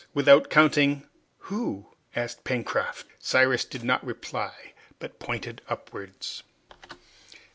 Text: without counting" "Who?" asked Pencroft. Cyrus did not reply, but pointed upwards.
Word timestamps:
without 0.15 0.49
counting" 0.49 1.05
"Who?" 1.51 1.93
asked 2.15 2.43
Pencroft. 2.43 3.05
Cyrus 3.19 3.65
did 3.65 3.83
not 3.83 4.03
reply, 4.03 4.73
but 4.97 5.19
pointed 5.19 5.61
upwards. 5.69 6.41